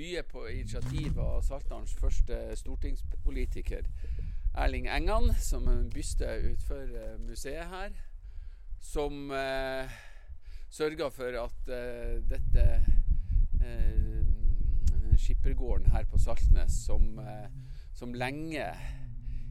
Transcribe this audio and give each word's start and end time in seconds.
Mye 0.00 0.22
på 0.24 0.46
initiativ 0.48 1.18
av 1.20 1.42
Saltdalens 1.44 1.90
første 2.00 2.36
stortingspolitiker 2.56 3.84
Erling 4.56 4.86
Engan, 4.88 5.26
som 5.36 5.66
er 5.68 5.74
en 5.76 5.90
byste 5.92 6.24
utenfor 6.40 6.94
eh, 6.96 7.18
museet 7.20 7.68
her, 7.68 7.98
som 8.80 9.28
eh, 9.36 9.92
sørga 10.72 11.10
for 11.12 11.36
at 11.42 11.68
eh, 11.76 12.14
dette 12.30 12.64
eh, 13.60 14.24
skippergården 15.20 15.92
her 15.92 16.08
på 16.08 16.22
Saltnes, 16.24 16.80
som, 16.86 17.20
eh, 17.20 17.52
som 17.92 18.16
lenge 18.16 18.70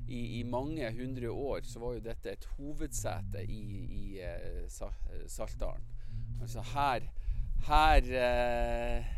i, 0.07 0.39
i 0.39 0.43
mange 0.49 0.89
hundre 0.97 1.29
år 1.29 1.61
så 1.69 1.83
var 1.85 1.99
jo 1.99 2.05
dette 2.09 2.33
et 2.33 2.49
hovedsete 2.57 3.45
i, 3.45 3.61
i 4.01 4.25
eh, 4.25 4.65
Saltdalen. 4.65 5.85
Altså 6.41 6.65
her, 6.73 7.05
her 7.69 8.13
eh, 8.25 9.15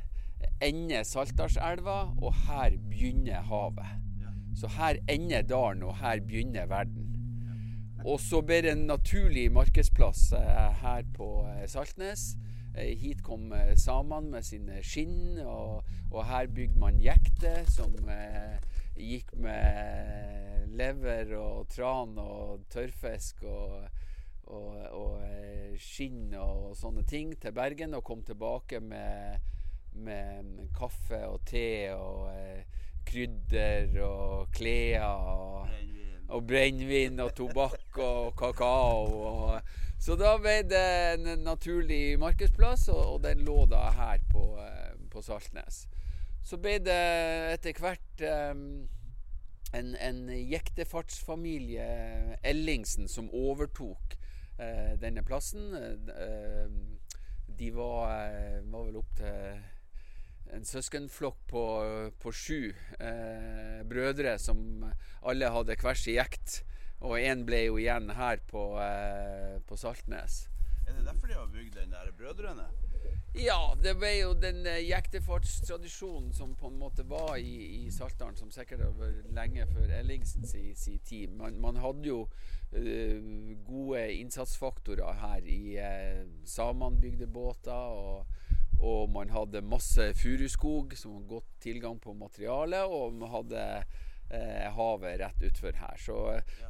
ender 0.62 1.04
Saltdalselva, 1.08 2.00
og 2.22 2.36
her 2.48 2.78
begynner 2.90 3.42
havet. 3.42 3.98
Så 4.56 4.68
her 4.68 5.00
ender 5.10 5.42
dalen, 5.42 5.84
og 5.84 5.98
her 5.98 6.20
begynner 6.20 6.66
verden. 6.66 7.08
Og 8.06 8.20
så 8.20 8.42
ble 8.42 8.62
det 8.66 8.72
en 8.74 8.88
naturlig 8.90 9.52
markedsplass 9.54 10.32
eh, 10.34 10.82
her 10.82 11.06
på 11.14 11.28
eh, 11.48 11.68
Saltnes. 11.70 12.32
Eh, 12.74 12.96
hit 12.98 13.22
kom 13.24 13.52
samene 13.78 14.32
med 14.32 14.46
sine 14.48 14.82
skinn, 14.86 15.38
og, 15.46 15.84
og 16.12 16.26
her 16.26 16.50
bygde 16.50 16.82
man 16.82 17.02
jekter 17.04 17.66
som 17.70 17.94
eh, 18.10 18.58
gikk 18.98 19.36
med 19.38 20.72
lever 20.78 21.36
og 21.38 21.68
tran 21.72 22.18
og 22.22 22.66
tørrfisk 22.72 23.44
og, 23.44 23.86
og, 24.48 24.78
og 24.98 25.78
skinn 25.82 26.34
og 26.38 26.72
sånne 26.80 27.04
ting 27.08 27.36
til 27.40 27.54
Bergen, 27.56 27.96
og 27.98 28.06
kom 28.08 28.24
tilbake 28.26 28.82
med, 28.82 29.38
med 29.94 30.70
kaffe 30.78 31.20
og 31.28 31.42
te 31.46 31.92
og 31.94 32.30
eh, 32.34 32.64
krydder 33.08 33.98
og 34.06 34.52
klær 34.56 35.06
og, 35.06 35.72
og 36.32 36.46
brennevin 36.48 37.20
og 37.20 37.34
tobakk 37.36 37.98
og 38.02 38.36
kakao. 38.40 39.06
Og, 39.32 39.74
så 40.02 40.16
da 40.18 40.36
ble 40.42 40.62
det 40.66 40.86
en 41.14 41.44
naturlig 41.46 42.18
markedsplass, 42.22 42.88
og, 42.90 43.02
og 43.16 43.20
den 43.26 43.44
lå 43.46 43.66
da 43.70 43.90
her 43.98 44.24
på, 44.32 44.46
eh, 44.64 44.96
på 45.12 45.22
Saltnes. 45.26 45.86
Så 46.44 46.58
ble 46.58 46.80
det 46.82 47.02
etter 47.52 47.78
hvert 47.78 48.26
eh, 48.26 48.56
en, 49.78 49.94
en 49.96 50.24
jektefartsfamilie, 50.30 51.86
Ellingsen, 52.44 53.08
som 53.08 53.30
overtok 53.30 54.18
eh, 54.58 54.98
denne 55.02 55.24
plassen. 55.28 55.76
Eh, 55.76 56.74
de 57.60 57.70
var, 57.76 58.26
eh, 58.26 58.60
var 58.74 58.90
vel 58.90 58.98
opp 59.04 59.14
til 59.20 59.62
en 60.52 60.66
søskenflokk 60.68 61.40
på, 61.48 61.64
på 62.20 62.34
sju 62.36 62.74
eh, 63.00 63.82
brødre 63.88 64.38
som 64.40 64.86
alle 65.22 65.52
hadde 65.54 65.78
hver 65.80 66.00
sin 66.00 66.18
jekt. 66.18 66.62
Og 67.02 67.18
én 67.18 67.46
ble 67.48 67.64
jo 67.66 67.80
igjen 67.82 68.12
her 68.14 68.42
på, 68.52 68.76
eh, 68.84 69.58
på 69.66 69.78
Saltnes. 69.80 70.44
Er 70.88 70.94
det 70.98 71.06
derfor 71.08 71.28
de 71.28 71.40
har 71.40 71.50
bygd 71.50 71.76
den 71.80 71.94
der 71.96 72.12
Brødrene? 72.18 72.68
Ja, 73.32 73.74
det 73.80 73.94
ble 73.96 74.10
jo 74.18 74.34
den 74.36 74.66
eh, 74.68 74.82
jektefartstradisjonen 74.90 76.34
som 76.36 76.52
på 76.60 76.68
en 76.68 76.78
måte 76.82 77.06
var 77.08 77.38
i, 77.40 77.86
i 77.86 77.92
Saltdalen, 77.96 78.36
som 78.36 78.52
sikkert 78.52 78.84
vært 79.00 79.30
lenge 79.32 79.66
før 79.72 79.94
Ellingsen 80.02 80.44
sin 80.46 80.76
si 80.76 80.98
tid. 81.00 81.32
Man, 81.40 81.56
man 81.64 81.80
hadde 81.80 82.12
jo 82.12 82.26
eh, 82.76 83.56
gode 83.64 84.04
innsatsfaktorer 84.18 85.16
her 85.24 85.48
i 85.48 85.62
uh, 85.80 86.28
Samene 86.44 87.00
bygde 87.00 87.30
båter, 87.32 87.72
og, 87.72 88.28
og 88.82 89.10
man 89.14 89.30
hadde 89.30 89.62
masse 89.62 90.12
furuskog, 90.18 90.96
som 90.98 91.18
hadde 91.18 91.30
godt 91.30 91.52
tilgang 91.62 92.00
på 92.02 92.16
materiale, 92.18 92.82
og 92.90 93.14
man 93.14 93.30
hadde 93.30 93.66
eh, 94.34 94.68
havet 94.74 95.20
rett 95.22 95.46
utfor 95.52 95.78
her. 95.78 96.02
Så, 96.02 96.18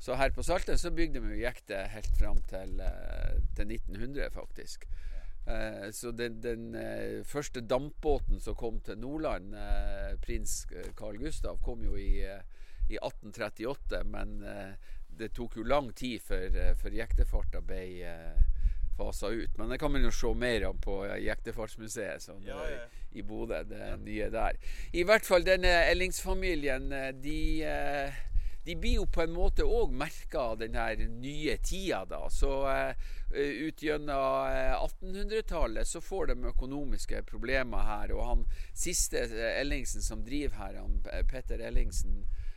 så 0.03 0.17
her 0.19 0.33
på 0.35 0.43
Salten 0.43 0.79
så 0.79 0.91
bygde 0.95 1.23
vi 1.23 1.43
jekte 1.43 1.85
helt 1.93 2.19
fram 2.19 2.41
til, 2.51 2.81
eh, 2.83 3.39
til 3.55 3.71
1900, 3.77 4.29
faktisk. 4.35 4.87
Eh, 5.47 5.87
så 5.95 6.11
den, 6.11 6.41
den 6.43 6.75
eh, 6.75 7.23
første 7.25 7.63
dampbåten 7.63 8.41
som 8.43 8.59
kom 8.59 8.81
til 8.85 8.99
Nordland, 8.99 9.55
eh, 9.55 10.17
prins 10.21 10.65
Carl 10.99 11.17
Gustav, 11.21 11.61
kom 11.63 11.83
jo 11.85 11.95
i, 11.95 12.21
eh, 12.27 12.43
i 12.89 12.99
1838. 12.99 14.03
Men 14.11 14.41
eh, 14.43 14.75
det 15.17 15.33
tok 15.37 15.57
jo 15.57 15.67
lang 15.67 15.91
tid 15.95 16.19
før, 16.25 16.47
eh, 16.55 16.75
før 16.77 16.99
jektefarta 16.99 17.61
ble 17.65 17.83
eh, 18.07 18.50
fasa 18.97 19.27
ut. 19.33 19.57
Men 19.57 19.69
det 19.69 19.77
kan 19.81 19.91
man 19.91 20.03
jo 20.03 20.11
se 20.15 20.33
mer 20.37 20.65
om 20.69 20.81
på 20.81 21.01
eh, 21.05 21.19
Jektefartsmuseet 21.27 22.23
sånn, 22.25 22.43
Ja, 22.47 22.59
er 22.65 22.75
ja. 22.75 22.89
i 23.11 23.23
Bodø. 23.25 23.63
Det 23.67 23.93
nye 24.03 24.29
der. 24.33 24.59
I 24.93 25.05
hvert 25.07 25.25
fall 25.25 25.47
denne 25.47 25.71
Ellingsfamilien, 25.91 26.91
eh, 26.91 27.09
de 27.23 27.39
eh, 27.63 28.19
de 28.63 28.75
blir 28.77 28.99
jo 28.99 29.07
på 29.09 29.23
en 29.23 29.31
måte 29.33 29.65
òg 29.65 29.89
merka 29.97 30.43
av 30.51 30.59
den 30.61 30.75
her 30.77 30.99
nye 31.09 31.55
tida, 31.65 32.03
da. 32.05 32.27
Så 32.29 32.51
eh, 32.69 32.93
ut 33.33 33.81
gjennom 33.81 34.51
eh, 34.51 34.75
1800-tallet 34.77 35.87
så 35.87 36.01
får 36.01 36.29
de 36.29 36.51
økonomiske 36.51 37.23
problemer 37.29 37.87
her. 37.87 38.13
Og 38.13 38.27
han 38.27 38.45
siste 38.77 39.25
eh, 39.25 39.57
Ellingsen 39.63 40.05
som 40.05 40.21
driver 40.27 40.59
her, 40.61 40.77
han, 40.83 41.01
eh, 41.09 41.25
Petter 41.25 41.63
Ellingsen 41.71 42.21
eh, 42.21 42.50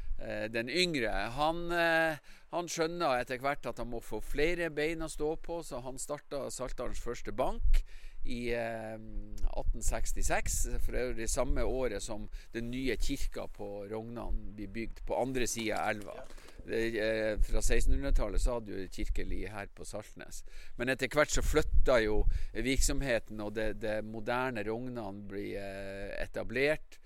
den 0.54 0.70
yngre, 0.70 1.10
han, 1.34 1.66
eh, 1.74 2.16
han 2.54 2.70
skjønner 2.70 3.18
etter 3.18 3.42
hvert 3.42 3.66
at 3.66 3.80
han 3.82 3.90
må 3.90 4.00
få 4.04 4.20
flere 4.22 4.70
bein 4.70 5.02
å 5.02 5.10
stå 5.10 5.34
på, 5.42 5.60
så 5.66 5.82
han 5.84 5.98
starta 5.98 6.46
Saltdalens 6.54 7.02
første 7.02 7.34
bank 7.34 7.82
i 8.24 8.54
eh, 8.56 8.94
1866. 8.94 10.58
For 10.80 10.94
det 10.94 11.00
er 11.00 11.10
jo 11.10 11.18
det 11.18 11.30
samme 11.32 11.64
året 11.66 12.02
som 12.02 12.28
den 12.54 12.70
nye 12.72 12.96
kirka 13.00 13.46
på 13.52 13.86
Rognan 13.90 14.54
blir 14.56 14.72
bygd, 14.72 15.04
på 15.06 15.18
andre 15.20 15.48
sida 15.50 15.82
av 15.82 15.94
elva. 15.94 16.16
Eh, 16.64 17.34
fra 17.44 17.60
1600-tallet 17.60 18.40
så 18.40 18.56
hadde 18.56 18.72
jo 18.72 18.88
kirkelig 18.92 19.42
her 19.52 19.68
på 19.76 19.84
Saltnes. 19.88 20.42
Men 20.78 20.94
etter 20.94 21.12
hvert 21.12 21.34
så 21.34 21.44
flytta 21.44 22.00
jo 22.06 22.22
virksomheten, 22.54 23.42
og 23.44 23.54
det, 23.58 23.74
det 23.82 23.98
moderne 24.06 24.64
Rognan 24.64 25.24
blir 25.28 25.58
eh, 25.60 26.14
etablert 26.22 27.00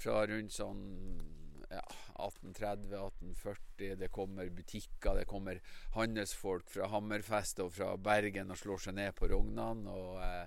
fra 0.00 0.22
rundt 0.30 0.54
sånn 0.54 0.84
ja, 1.70 1.84
1830-1840. 2.14 3.94
Det 3.96 4.08
kommer 4.08 4.50
butikker, 4.50 5.14
det 5.14 5.28
kommer 5.30 5.60
handelsfolk 5.94 6.70
fra 6.70 6.88
Hammerfest 6.90 7.62
og 7.64 7.72
fra 7.76 7.94
Bergen 7.96 8.50
og 8.50 8.58
slår 8.58 8.84
seg 8.86 8.98
ned 8.98 9.14
på 9.18 9.30
Rognan. 9.30 9.86
Og, 9.90 10.18
eh, 10.24 10.46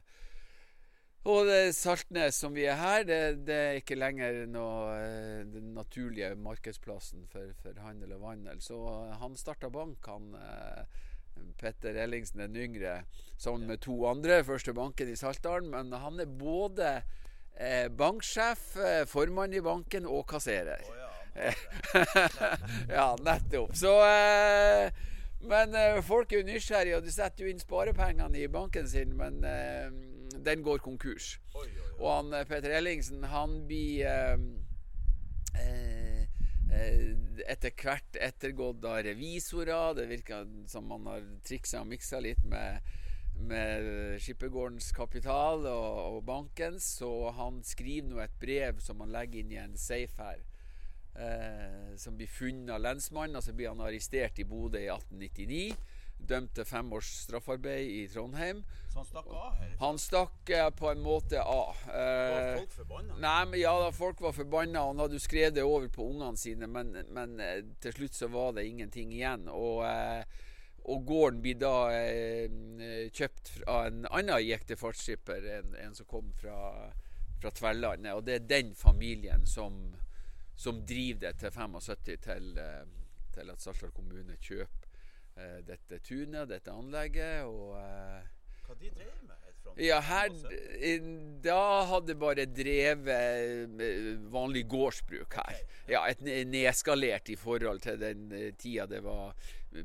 og 1.23 1.47
det 1.47 1.71
Saltnes 1.77 2.35
som 2.35 2.51
vi 2.55 2.65
er 2.67 2.75
her, 2.75 3.05
det, 3.07 3.21
det 3.47 3.55
er 3.55 3.79
ikke 3.79 3.95
lenger 3.95 4.43
noe, 4.51 4.91
eh, 4.99 5.45
den 5.47 5.71
naturlige 5.77 6.33
markedsplassen 6.35 7.23
for, 7.31 7.55
for 7.63 7.79
handel 7.85 8.17
og 8.17 8.25
vandel. 8.27 8.59
Så 8.63 8.81
eh, 8.91 9.15
han 9.21 9.39
starta 9.39 9.71
bank, 9.71 10.03
han 10.11 10.35
eh, 10.35 11.01
Petter 11.57 11.95
Ellingsen 12.03 12.43
den 12.43 12.59
yngre, 12.59 12.99
sammen 13.39 13.71
med 13.71 13.81
to 13.81 14.03
andre, 14.11 14.43
første 14.45 14.75
banken 14.75 15.09
i 15.09 15.17
Saltdalen. 15.17 15.71
Men 15.71 15.95
han 15.95 16.19
er 16.19 16.27
både 16.29 16.97
banksjef, 17.97 18.61
formann 19.05 19.53
i 19.53 19.61
banken 19.61 20.07
og 20.09 20.23
kasserer. 20.29 20.81
Oh, 20.89 20.95
ja. 20.97 21.03
Ja, 22.89 23.15
nettopp. 23.23 23.75
Så 23.75 23.93
eh, 24.05 24.91
Men 25.39 25.75
eh, 25.75 26.01
folk 26.05 26.31
er 26.31 26.41
jo 26.41 26.47
nysgjerrige, 26.47 26.97
og 26.97 27.07
de 27.07 27.13
setter 27.13 27.45
jo 27.45 27.51
inn 27.51 27.61
sparepengene 27.61 28.39
i 28.39 28.49
banken 28.51 28.87
sin, 28.89 29.15
men 29.19 29.41
eh, 29.47 29.89
den 30.43 30.63
går 30.63 30.83
konkurs. 30.83 31.37
Oi, 31.55 31.65
oi, 31.65 31.71
oi. 31.73 31.95
Og 31.99 32.09
han 32.15 32.45
Peter 32.49 32.77
Ellingsen, 32.77 33.25
han 33.31 33.59
blir 33.67 34.07
etter 37.43 37.73
hvert 37.77 38.17
ettergått 38.17 38.85
av 38.87 39.03
revisorer. 39.05 39.93
Det 39.97 40.07
virker 40.09 40.47
som 40.71 40.87
man 40.89 41.05
har 41.11 41.27
triksa 41.45 41.83
og 41.83 41.91
miksa 41.91 42.21
litt 42.23 42.41
med, 42.49 42.81
med 43.37 44.17
skippergårdens 44.23 44.89
kapital 44.95 45.67
og, 45.69 45.99
og 46.15 46.23
bankens. 46.25 46.87
Så 46.97 47.11
han 47.37 47.61
skriver 47.67 48.09
nå 48.09 48.23
et 48.23 48.39
brev 48.41 48.81
som 48.83 49.03
han 49.05 49.13
legger 49.13 49.43
inn 49.43 49.53
i 49.53 49.61
en 49.61 49.77
safe 49.77 50.17
her. 50.17 50.41
Eh, 51.15 51.95
som 51.97 52.15
blir 52.17 52.27
funnet 52.27 52.73
av 52.73 52.81
lensmannen, 52.81 53.37
og 53.37 53.43
så 53.45 53.53
blir 53.53 53.69
han 53.69 53.81
arrestert 53.85 54.39
i 54.41 54.47
Bodø 54.49 54.79
i 54.81 54.89
1899. 54.89 55.75
dømt 56.23 56.53
til 56.55 56.65
fem 56.65 56.93
års 56.95 57.09
straffarbeid 57.25 57.89
i 57.91 58.07
Trondheim. 58.07 58.61
Så 58.93 59.01
han 59.01 59.07
stakk 59.09 59.27
av 59.27 59.55
her? 59.59 59.71
Han 59.81 59.97
stakk 59.99 60.49
eh, 60.55 60.69
på 60.71 60.87
en 60.89 61.01
måte 61.03 61.41
av. 61.41 61.75
Var 61.87 62.37
Eh, 62.53 62.59
folk 62.61 62.71
forbanna? 62.77 63.17
Nei, 63.19 63.45
men 63.49 63.59
ja 63.59 63.73
da, 63.81 63.91
folk 63.91 64.21
var 64.23 64.31
forbanna. 64.31 64.85
Han 64.87 65.01
hadde 65.03 65.19
jo 65.19 65.23
skrevet 65.23 65.57
det 65.57 65.65
over 65.67 65.89
på 65.91 66.07
ungene 66.07 66.39
sine, 66.39 66.69
men, 66.71 66.95
men 67.11 67.35
eh, 67.43 67.59
til 67.83 67.97
slutt 67.97 68.15
så 68.15 68.29
var 68.31 68.53
det 68.55 68.65
ingenting 68.69 69.11
igjen. 69.13 69.49
Og, 69.51 69.83
eh, 69.85 70.23
og 70.85 71.03
gården 71.11 71.41
blir 71.43 71.59
da 71.59 71.75
eh, 71.91 73.09
kjøpt 73.11 73.51
av 73.67 73.89
en 73.89 74.07
annen 74.09 74.45
gikk 74.47 74.65
til 74.71 74.79
fartsskipper, 74.79 75.49
en, 75.59 75.75
en 75.83 75.97
som 75.99 76.07
kom 76.07 76.31
fra, 76.39 76.87
fra 77.41 77.51
Tverlandet. 77.51 78.15
Og 78.15 78.23
det 78.23 78.39
er 78.39 78.49
den 78.55 78.73
familien 78.79 79.43
som, 79.45 79.91
som 80.55 80.81
driver 80.85 81.19
det 81.27 81.33
til 81.41 81.51
75 81.51 82.17
til, 82.23 82.57
eh, 82.57 82.83
til 83.33 83.49
at 83.53 83.61
Saltdal 83.63 83.91
kommune 83.95 84.37
kjøper 84.37 84.89
eh, 85.37 85.59
dette 85.65 85.99
tunet, 86.05 86.49
dette 86.49 86.71
anlegget. 86.71 87.43
og... 87.45 87.77
Eh, 87.79 88.27
Hva 88.67 88.75
de 88.79 88.89
drev 88.95 89.15
med? 89.23 89.39
ja, 89.79 89.95
her 90.03 90.27
Da 91.41 91.59
hadde 91.87 92.15
bare 92.19 92.43
drevet 92.45 93.07
eh, 93.79 94.17
vanlig 94.31 94.65
gårdsbruk 94.69 95.37
her. 95.39 95.61
Ja, 95.89 96.01
et 96.11 96.21
ne- 96.21 96.43
nedskalert 96.45 97.29
i 97.31 97.37
forhold 97.39 97.79
til 97.85 97.97
den 98.01 98.27
eh, 98.35 98.51
tida 98.59 98.85
det 98.91 98.99
var 99.05 99.33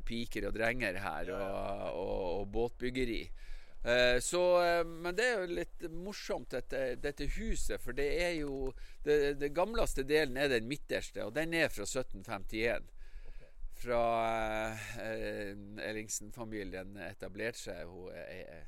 piker 0.05 0.49
og 0.50 0.56
drenger 0.59 0.99
her, 1.00 1.31
og, 1.32 1.94
og, 1.94 2.25
og 2.41 2.49
båtbyggeri. 2.53 3.23
Eh, 3.88 4.20
Så, 4.20 4.43
eh, 4.64 4.85
men 4.85 5.17
det 5.17 5.25
er 5.25 5.40
jo 5.40 5.58
litt 5.61 5.88
morsomt, 5.94 6.50
dette, 6.52 6.96
dette 7.00 7.29
huset, 7.38 7.81
for 7.81 7.96
det 7.96 8.08
er 8.20 8.35
jo 8.43 8.73
det, 9.05 9.38
det 9.40 9.55
gamleste 9.56 10.05
delen 10.05 10.37
er 10.37 10.50
den 10.52 10.69
midterste, 10.69 11.25
og 11.25 11.35
den 11.38 11.55
er 11.56 11.70
fra 11.73 11.87
1751 11.88 12.90
fra 13.79 14.02
eh, 15.00 15.55
Ellingsen-familien 15.87 16.96
etablerte 17.06 17.61
seg. 17.62 17.87
Hun 17.87 18.11
er, 18.12 18.67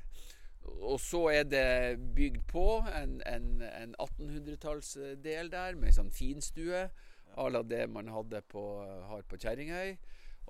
og 0.79 0.99
så 1.03 1.25
er 1.33 1.43
det 1.49 1.99
bygd 2.15 2.45
på 2.47 2.65
en, 2.95 3.19
en, 3.27 3.49
en 3.67 3.95
1800-tallsdel 3.99 5.51
der, 5.51 5.75
med 5.75 5.97
sånn 5.97 6.13
finstue 6.15 6.87
à 7.35 7.47
la 7.51 7.61
det 7.63 7.85
man 7.91 8.09
hadde 8.11 8.41
på, 8.51 8.63
har 9.11 9.27
på 9.27 9.39
Kjerringøy. 9.41 9.97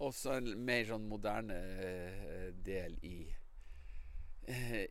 Og 0.02 0.14
så 0.16 0.38
en 0.40 0.54
mer 0.66 0.86
sånn 0.90 1.10
moderne 1.10 1.58
eh, 1.84 2.50
del 2.66 2.96
i, 3.06 3.18
eh, 3.28 3.41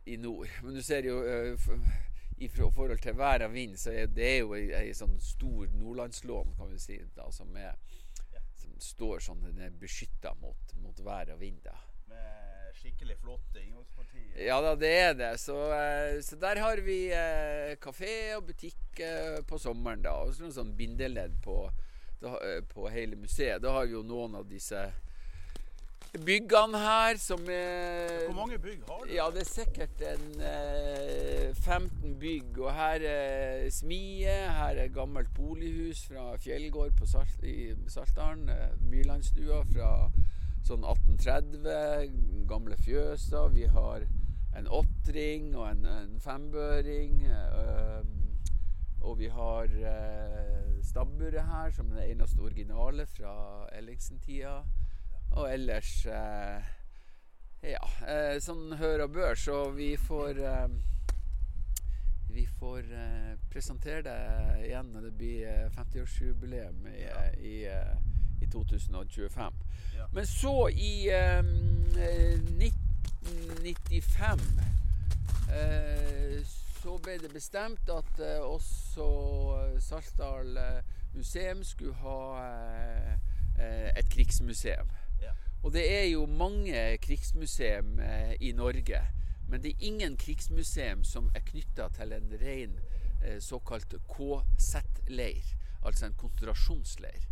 i 0.05 0.17
nord. 0.17 0.47
Men 0.63 0.73
du 0.75 0.83
ser 0.83 1.05
jo 1.05 1.21
eh, 1.27 1.69
i 2.37 2.47
forhold 2.49 2.97
til 2.99 3.17
vær 3.17 3.45
og 3.45 3.53
vind, 3.53 3.77
så 3.77 3.91
er 3.91 4.07
det 4.09 4.31
jo 4.39 4.55
ei, 4.57 4.69
ei 4.73 4.93
sånn 4.97 5.17
stor 5.21 5.67
nordlandslån, 5.77 6.55
kan 6.57 6.71
vi 6.71 6.79
si, 6.81 6.97
da, 7.15 7.27
som, 7.33 7.53
er, 7.57 7.75
som 8.57 8.73
står 8.81 9.21
sånn 9.27 9.43
den 9.45 9.61
er 9.67 9.75
beskytta 9.77 10.33
mot, 10.41 10.75
mot 10.81 11.03
vær 11.05 11.33
og 11.35 11.41
vind. 11.43 11.61
da. 11.65 11.75
Med 12.09 12.73
skikkelig 12.79 13.19
flotte 13.21 13.61
inngangsparti. 13.61 14.25
Ja 14.47 14.57
da, 14.63 14.73
det 14.79 14.91
er 15.03 15.13
det. 15.19 15.31
Så, 15.43 15.59
eh, 15.75 16.17
så 16.25 16.39
der 16.41 16.63
har 16.63 16.81
vi 16.85 16.97
eh, 17.13 17.77
kafé 17.83 18.15
og 18.37 18.47
butikk 18.49 18.79
på 19.47 19.57
sommeren, 19.61 20.01
da. 20.03 20.17
Og 20.23 20.33
så 20.35 20.47
noe 20.47 20.55
sånn 20.55 20.73
bindeledd 20.77 21.37
på, 21.45 21.61
på 22.73 22.89
hele 22.91 23.17
museet. 23.17 23.61
Da 23.63 23.71
har 23.77 23.87
vi 23.87 23.95
jo 23.95 24.03
noen 24.05 24.35
av 24.41 24.49
disse 24.49 24.81
byggene 26.19 26.77
her 26.77 27.17
som 27.17 27.45
er 27.49 28.25
Hvor 28.25 28.35
mange 28.35 28.59
bygg 28.59 28.81
har 28.87 29.03
du? 29.05 29.13
Ja, 29.13 29.27
det 29.31 29.45
er 29.45 29.47
sikkert 29.47 30.01
en 30.03 30.41
eh, 30.43 31.55
15 31.55 32.19
bygg. 32.19 32.59
Og 32.59 32.73
her 32.75 33.05
er 33.07 33.69
smie, 33.71 34.33
her 34.51 34.81
er 34.83 34.91
gammelt 34.91 35.31
bolighus 35.33 36.03
fra 36.07 36.35
Fjellgård 36.37 36.91
på 36.99 37.07
Salt, 37.07 37.43
i 37.43 37.71
Saltdalen. 37.87 38.49
Mylandsstua 38.91 38.91
Myrlandstua 38.91 39.63
fra 39.71 39.91
sånn 40.67 40.83
1830. 40.83 42.45
Gamle 42.49 42.77
fjøser. 42.83 43.47
Vi 43.55 43.69
har 43.71 44.03
en 44.59 44.67
åttring 44.67 45.53
og 45.55 45.69
en, 45.69 45.85
en 45.85 46.19
fembøring. 46.19 47.23
Øh, 47.31 48.03
og 49.01 49.17
vi 49.17 49.31
har 49.31 49.63
øh, 49.63 50.83
stabburet 50.83 51.41
her, 51.47 51.71
som 51.71 51.91
er 51.91 52.03
det 52.03 52.11
eneste 52.11 52.39
originale 52.39 53.07
fra 53.09 53.33
Ellingsen-tida. 53.79 54.59
Og 55.31 55.53
ellers 55.53 56.05
eh, 56.05 56.63
ja, 57.71 57.83
eh, 58.07 58.39
sånn 58.43 58.73
hør 58.79 59.05
og 59.05 59.11
bør, 59.15 59.35
så 59.39 59.69
vi 59.75 59.97
får 59.99 60.39
eh, 60.43 60.67
Vi 62.31 62.45
får 62.59 62.83
presentere 63.51 64.01
det 64.05 64.15
igjen 64.69 64.91
når 64.93 65.01
det 65.09 65.13
blir 65.19 65.47
eh, 65.49 65.71
50-årsjubileum 65.75 66.85
i, 66.87 67.01
ja. 67.03 67.17
i, 67.35 67.67
i 68.41 68.47
2025. 68.47 69.53
Ja. 69.95 70.05
Men 70.13 70.27
så 70.27 70.69
i 70.69 71.09
eh, 71.09 71.39
eh, 71.97 72.39
1995 72.39 74.39
eh, 75.51 76.45
så 76.81 76.97
ble 77.03 77.17
det 77.21 77.33
bestemt 77.33 77.89
at 77.93 78.19
også 78.41 79.07
Saltdal 79.79 80.57
museum 81.13 81.63
skulle 81.63 81.93
ha 82.01 82.49
et 83.93 84.09
krigsmuseum. 84.09 84.89
Ja. 85.21 85.33
Og 85.61 85.73
det 85.75 85.83
er 85.93 86.07
jo 86.09 86.25
mange 86.25 86.97
krigsmuseum 87.03 87.99
eh, 87.99 88.33
i 88.41 88.51
Norge, 88.57 89.01
men 89.49 89.61
det 89.61 89.73
er 89.73 89.87
ingen 89.91 90.17
krigsmuseum 90.17 91.03
som 91.05 91.29
er 91.35 91.45
knytta 91.45 91.89
til 91.97 92.15
en 92.17 92.33
ren 92.41 92.79
eh, 93.21 93.37
såkalt 93.43 93.93
KZ-leir, 94.09 95.53
altså 95.85 96.07
en 96.07 96.17
konsentrasjonsleir, 96.17 97.27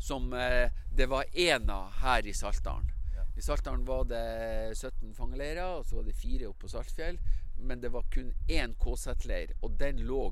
som 0.00 0.32
eh, 0.32 0.70
det 0.96 1.10
var 1.12 1.28
én 1.34 1.68
av 1.72 1.92
her 2.00 2.26
i 2.26 2.34
Saltdalen. 2.34 2.90
I 3.36 3.42
Saltdalen 3.42 3.84
var 3.84 4.04
det 4.06 4.76
17 4.76 5.14
fangeleirer, 5.14 5.80
og 5.80 5.86
så 5.86 5.98
var 5.98 6.04
det 6.06 6.14
fire 6.14 6.46
oppe 6.46 6.64
på 6.64 6.70
Saltfjell. 6.70 7.18
Men 7.66 7.80
det 7.82 7.90
var 7.94 8.06
kun 8.14 8.30
én 8.50 8.74
KZ-leir, 8.78 9.56
og 9.62 9.74
den 9.78 10.04
lå 10.06 10.28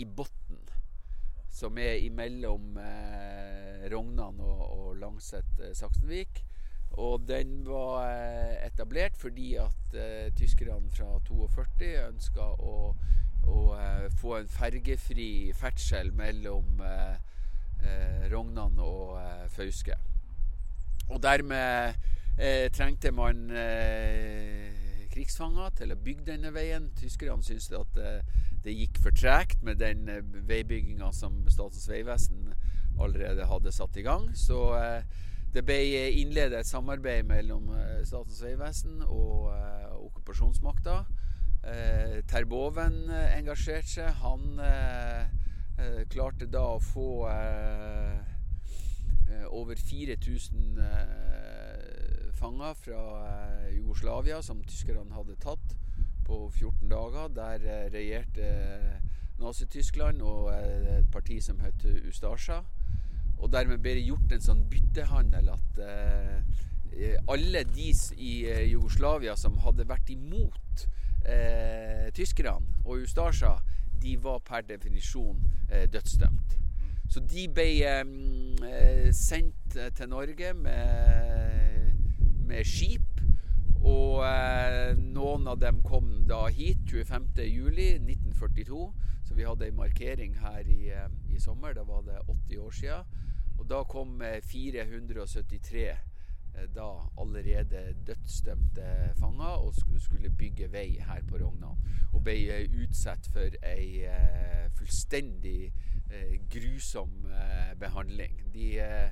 i 0.00 0.04
botten 0.04 0.62
som 1.50 1.78
er 1.78 1.98
imellom 2.06 2.78
eh, 2.78 3.88
Rognan 3.90 4.38
og, 4.40 4.60
og 4.62 4.79
Langset-Saksenvik. 5.00 6.44
Og 6.98 7.22
den 7.28 7.60
var 7.66 8.02
eh, 8.10 8.66
etablert 8.66 9.16
fordi 9.16 9.54
at 9.62 9.94
eh, 9.94 10.32
tyskerne 10.36 10.90
fra 10.90 11.20
42 11.28 11.90
ønska 12.08 12.48
å, 12.58 12.76
å 13.46 13.64
eh, 13.76 14.06
få 14.18 14.40
en 14.40 14.50
fergefri 14.50 15.30
ferdsel 15.54 16.10
mellom 16.18 16.82
eh, 16.82 17.14
eh, 17.84 18.26
Rognan 18.32 18.78
og 18.82 19.20
eh, 19.22 19.46
Fauske. 19.54 19.96
Og 21.10 21.22
dermed 21.22 21.94
eh, 22.38 22.66
trengte 22.74 23.14
man 23.14 23.46
eh, 23.54 25.06
krigsfanger 25.10 25.72
til 25.78 25.94
å 25.94 25.98
bygge 25.98 26.26
denne 26.32 26.52
veien. 26.54 26.90
Tyskerne 26.98 27.46
syntes 27.46 27.70
at 27.74 27.98
eh, 28.02 28.20
det 28.64 28.76
gikk 28.76 29.00
for 29.02 29.14
tregt 29.16 29.62
med 29.66 29.80
den 29.82 30.08
eh, 30.08 30.22
veibygginga 30.48 31.10
som 31.16 31.42
Statens 31.50 31.88
vegvesen 31.90 32.52
allerede 33.00 33.48
hadde 33.48 33.72
satt 33.72 33.96
i 33.96 34.04
gang. 34.06 34.28
Så 34.36 34.60
eh, 34.78 35.02
det 35.54 35.64
ble 35.66 35.80
innledet 36.20 36.60
et 36.60 36.68
samarbeid 36.68 37.26
mellom 37.26 37.72
eh, 37.74 38.02
Statens 38.06 38.42
vegvesen 38.44 39.02
og 39.08 39.50
eh, 39.54 39.88
okkupasjonsmakta. 40.06 41.00
Eh, 41.66 42.20
Terboven 42.30 43.02
eh, 43.10 43.38
engasjerte 43.38 43.90
seg. 43.90 44.12
Han 44.22 44.60
eh, 44.64 45.24
eh, 45.80 46.02
klarte 46.12 46.46
da 46.46 46.62
å 46.76 46.80
få 46.82 47.26
eh, 47.32 48.20
eh, 49.28 49.46
over 49.50 49.76
4000 49.76 50.80
eh, 50.86 52.30
fanger 52.40 52.74
fra 52.74 53.02
eh, 53.26 53.76
Jugoslavia 53.76 54.40
som 54.42 54.62
tyskerne 54.64 55.12
hadde 55.14 55.36
tatt 55.42 55.76
på 56.26 56.46
14 56.48 56.88
dager. 56.88 57.28
Der 57.36 57.66
eh, 57.66 57.88
regjerte 57.92 58.46
eh, 58.46 59.00
Nazi-Tyskland 59.40 60.22
og 60.22 60.52
eh, 60.54 61.00
et 61.00 61.10
parti 61.10 61.40
som 61.42 61.60
het 61.60 61.84
Ustasja. 62.08 62.62
Og 63.40 63.52
dermed 63.52 63.80
ble 63.80 63.94
det 63.96 64.08
gjort 64.08 64.32
en 64.34 64.44
sånn 64.44 64.64
byttehandel 64.70 65.48
at 65.54 65.78
eh, 65.84 66.38
eh, 66.92 67.16
alle 67.32 67.64
de 67.64 67.88
i 68.16 68.32
eh, 68.44 68.66
Jugoslavia 68.70 69.36
som 69.40 69.58
hadde 69.64 69.88
vært 69.88 70.08
imot 70.12 70.86
eh, 71.24 72.10
tyskerne 72.16 72.60
og 72.84 73.00
Ustasja, 73.06 73.52
de 74.00 74.16
var 74.20 74.38
per 74.44 74.62
definisjon 74.68 75.40
eh, 75.70 75.88
dødsdømt. 75.92 76.56
Så 77.10 77.20
de 77.26 77.48
ble 77.52 77.82
eh, 77.82 78.04
mm, 78.06 78.56
sendt 79.16 79.78
til 79.96 80.08
Norge 80.08 80.54
med, 80.54 81.92
med 82.46 82.64
skip. 82.64 83.02
Og 83.80 84.20
eh, 84.26 84.96
noen 85.00 85.48
av 85.48 85.58
dem 85.60 85.82
kom 85.82 86.24
da 86.28 86.48
hit 86.52 86.78
25.07.1942. 86.92 88.92
Så 89.24 89.34
vi 89.36 89.44
hadde 89.46 89.66
en 89.68 89.76
markering 89.78 90.38
her 90.42 90.60
i, 90.68 90.90
i 91.30 91.40
sommer. 91.40 91.72
Da 91.76 91.82
var 91.88 92.02
det 92.06 92.18
80 92.28 92.58
år 92.58 92.70
siden. 92.76 93.04
Og 93.60 93.66
da 93.68 93.82
kom 93.84 94.20
eh, 94.24 94.40
473 94.42 95.84
eh, 95.90 95.98
da 96.74 96.88
allerede 97.20 97.82
dødsdømte 98.08 98.86
fanger 99.20 99.60
og 99.66 99.74
skulle 100.00 100.30
bygge 100.32 100.70
vei 100.72 100.98
her 101.06 101.22
på 101.28 101.38
Rognan. 101.42 101.78
Og 102.12 102.24
ble 102.24 102.36
eh, 102.56 102.78
utsatt 102.82 103.28
for 103.32 103.56
ei 103.62 104.02
eh, 104.08 104.66
fullstendig 104.78 105.68
eh, 106.10 106.38
grusom 106.50 107.26
eh, 107.30 107.74
behandling. 107.80 108.40
De, 108.54 108.70
eh, 108.80 109.10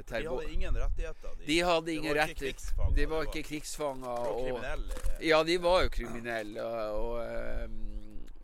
De 0.00 0.16
hadde 0.16 0.52
ingen 0.52 0.76
rettigheter. 0.80 1.32
De 1.46 1.58
hadde 1.60 1.92
ingen 1.94 2.16
ikke 2.24 2.34
krigsfanger. 2.40 2.96
De 2.96 3.06
var 3.10 3.26
ikke 3.28 3.42
krigsfanger. 3.50 4.06
de 4.08 4.24
var 4.24 4.28
Og, 4.32 4.44
kriminelle. 4.46 5.00
ja, 5.28 5.42
de 5.44 5.56
var 5.62 5.82
jo 5.82 5.88
kriminelle. 5.92 6.64
Og, 6.64 7.12
og, 7.12 7.70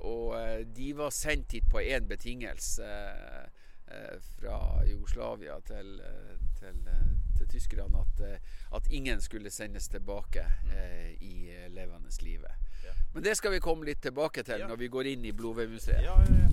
og 0.07 0.35
eh, 0.41 0.67
de 0.77 0.91
var 0.99 1.11
sendt 1.11 1.53
hit 1.57 1.65
på 1.73 1.81
én 1.81 2.07
betingelse 2.11 2.85
eh, 2.85 3.39
eh, 3.41 3.47
fra 4.41 4.85
Jugoslavia 4.85 5.61
til, 5.61 6.01
eh, 6.01 6.37
til, 6.59 6.77
eh, 6.89 7.09
til 7.39 7.49
tyskerne. 7.49 8.01
At, 8.01 8.21
eh, 8.21 8.39
at 8.77 8.87
ingen 8.91 9.21
skulle 9.21 9.51
sendes 9.51 9.89
tilbake 9.89 10.45
eh, 10.73 11.13
i 11.21 11.51
eh, 11.51 11.71
levende 11.71 12.11
livet. 12.23 12.51
Ja. 12.85 12.93
Men 13.15 13.23
det 13.25 13.37
skal 13.37 13.51
vi 13.53 13.61
komme 13.61 13.85
litt 13.85 14.03
tilbake 14.03 14.43
til 14.43 14.59
Ja. 14.61 14.67
når 14.67 14.77
vi 14.77 14.89
går 14.89 15.07
inn 15.13 15.25
i 15.25 15.33
Blodveimuseet. 15.33 16.03
Ja, 16.03 16.19
ja, 16.21 16.35
ja. 16.35 16.49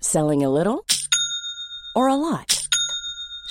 Selling 0.00 0.44
a 0.44 0.48
little 0.50 0.84
or 1.94 2.08
a 2.08 2.16
lot? 2.16 2.61